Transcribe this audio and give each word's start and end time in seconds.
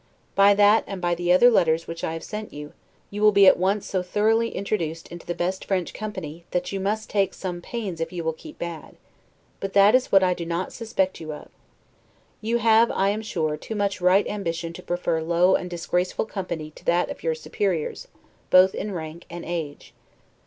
By 0.33 0.55
that, 0.55 0.83
and 0.87 0.99
by 0.99 1.13
the 1.13 1.31
other 1.31 1.51
letters 1.51 1.85
which 1.87 2.03
I 2.03 2.13
have 2.13 2.23
sent 2.23 2.51
you, 2.51 2.73
you 3.11 3.21
will 3.21 3.31
be 3.31 3.45
at 3.45 3.59
once 3.59 3.85
so 3.85 4.01
thoroughly 4.01 4.49
introduced 4.49 5.07
into 5.09 5.27
the 5.27 5.35
best 5.35 5.63
French 5.63 5.93
company, 5.93 6.43
that 6.49 6.71
you 6.71 6.79
must 6.79 7.07
take 7.07 7.35
some 7.35 7.61
pains 7.61 8.01
if 8.01 8.11
you 8.11 8.23
will 8.23 8.33
keep 8.33 8.57
bad; 8.57 8.95
but 9.59 9.73
that 9.73 9.93
is 9.93 10.11
what 10.11 10.23
I 10.23 10.33
do 10.33 10.43
not 10.43 10.73
suspect 10.73 11.19
you 11.19 11.31
of. 11.33 11.49
You 12.41 12.57
have, 12.57 12.89
I 12.89 13.09
am 13.09 13.21
sure, 13.21 13.57
too 13.57 13.75
much 13.75 14.01
right 14.01 14.25
ambition 14.27 14.73
to 14.73 14.81
prefer 14.81 15.21
low 15.21 15.53
and 15.53 15.69
disgraceful 15.69 16.25
company 16.25 16.71
to 16.71 16.85
that 16.85 17.11
of 17.11 17.21
your 17.21 17.35
superiors, 17.35 18.07
both 18.49 18.73
in 18.73 18.93
rank 18.93 19.27
and 19.29 19.45
age. 19.45 19.93